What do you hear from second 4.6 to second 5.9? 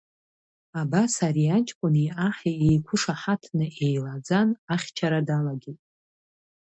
ахьчара далагеит.